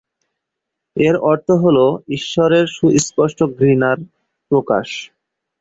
[0.95, 1.77] এর অর্থ হল
[2.17, 3.99] "ঈশ্বরের সুস্পষ্ট ঘৃণা"র
[4.51, 4.87] প্রকাশ।